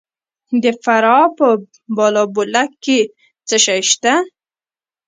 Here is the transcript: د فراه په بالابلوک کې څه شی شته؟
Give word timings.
د 0.63 0.65
فراه 0.83 1.25
په 1.37 1.47
بالابلوک 1.95 2.71
کې 2.85 2.99
څه 3.47 3.55
شی 3.65 3.81
شته؟ 3.91 4.13